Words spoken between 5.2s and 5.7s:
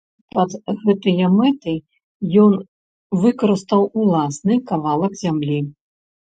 зямлі.